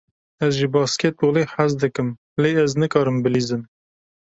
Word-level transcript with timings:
Ez 0.45 0.53
ji 0.59 0.67
basketbolê 0.75 1.43
hez 1.53 1.71
dikim, 1.81 2.09
lê 2.41 2.51
ez 2.65 2.71
nikarim 2.81 3.17
bilîzim. 3.23 3.61